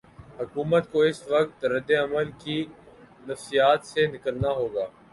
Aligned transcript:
حکومت 0.39 0.91
کو 0.91 1.01
اس 1.01 1.19
وقت 1.27 1.65
رد 1.65 1.91
عمل 1.99 2.31
کی 2.39 2.57
نفسیات 3.27 3.85
سے 3.85 4.07
نکلنا 4.07 4.49
ہو 4.51 4.67
گا۔ 4.75 4.85